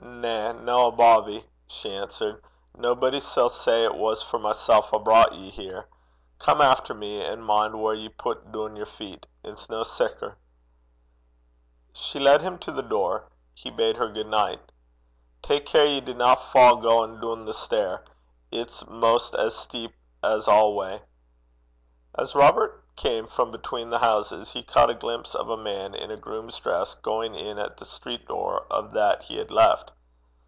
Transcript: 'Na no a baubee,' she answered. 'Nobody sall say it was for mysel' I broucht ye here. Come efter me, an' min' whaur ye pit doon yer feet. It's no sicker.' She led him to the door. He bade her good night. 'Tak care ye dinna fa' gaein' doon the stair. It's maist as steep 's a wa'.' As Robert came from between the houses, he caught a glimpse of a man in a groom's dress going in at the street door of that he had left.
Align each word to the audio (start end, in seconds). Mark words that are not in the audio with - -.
'Na 0.03 0.51
no 0.51 0.87
a 0.87 0.91
baubee,' 0.91 1.47
she 1.67 1.95
answered. 1.95 2.43
'Nobody 2.77 3.19
sall 3.19 3.49
say 3.49 3.83
it 3.83 3.95
was 3.95 4.21
for 4.21 4.37
mysel' 4.37 4.85
I 4.93 4.97
broucht 4.97 5.33
ye 5.33 5.49
here. 5.49 5.87
Come 6.37 6.59
efter 6.61 6.93
me, 6.93 7.23
an' 7.23 7.43
min' 7.43 7.79
whaur 7.79 7.95
ye 7.95 8.09
pit 8.09 8.51
doon 8.51 8.75
yer 8.75 8.85
feet. 8.85 9.25
It's 9.43 9.69
no 9.69 9.81
sicker.' 9.83 10.37
She 11.93 12.19
led 12.19 12.41
him 12.41 12.59
to 12.59 12.71
the 12.71 12.83
door. 12.83 13.29
He 13.55 13.71
bade 13.71 13.95
her 13.95 14.09
good 14.09 14.27
night. 14.27 14.71
'Tak 15.41 15.65
care 15.65 15.87
ye 15.87 16.01
dinna 16.01 16.35
fa' 16.35 16.75
gaein' 16.79 17.19
doon 17.19 17.45
the 17.45 17.53
stair. 17.53 18.03
It's 18.51 18.83
maist 18.87 19.33
as 19.33 19.55
steep 19.55 19.95
's 20.21 20.47
a 20.47 20.65
wa'.' 20.67 20.99
As 22.13 22.35
Robert 22.35 22.77
came 22.95 23.25
from 23.25 23.49
between 23.49 23.89
the 23.89 23.97
houses, 23.99 24.51
he 24.51 24.61
caught 24.61 24.89
a 24.91 24.93
glimpse 24.93 25.33
of 25.33 25.49
a 25.49 25.57
man 25.57 25.95
in 25.95 26.11
a 26.11 26.17
groom's 26.17 26.59
dress 26.59 26.93
going 26.93 27.33
in 27.33 27.57
at 27.57 27.77
the 27.77 27.85
street 27.85 28.27
door 28.27 28.67
of 28.69 28.91
that 28.91 29.23
he 29.23 29.37
had 29.37 29.49
left. 29.49 29.91